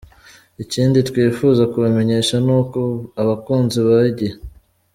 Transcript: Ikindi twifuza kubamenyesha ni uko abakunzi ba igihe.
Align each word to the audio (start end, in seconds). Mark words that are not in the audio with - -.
Ikindi 0.63 0.97
twifuza 1.09 1.63
kubamenyesha 1.73 2.35
ni 2.45 2.51
uko 2.59 2.79
abakunzi 3.21 3.77
ba 3.87 3.97
igihe. 4.11 4.35